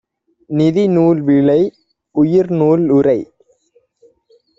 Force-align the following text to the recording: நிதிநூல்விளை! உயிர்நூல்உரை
நிதிநூல்விளை! 0.49 1.59
உயிர்நூல்உரை 2.15 3.17